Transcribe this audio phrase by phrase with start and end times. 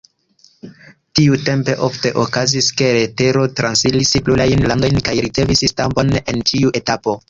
[1.19, 7.19] Tiutempe ofte okazis, ke letero transiris plurajn landojn kaj ricevis stampon en ĉiu etapo.